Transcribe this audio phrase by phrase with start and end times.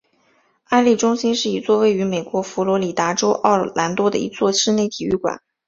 [0.63, 5.39] 安丽中心是一座位于美国佛罗里达州奥兰多的一座室内体育馆。